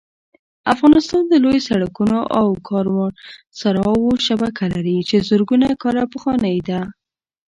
[0.73, 6.81] افغانستان د لویو سړکونو او کاروانسراوو شبکه لري چې زرګونه کاله پخوانۍ ده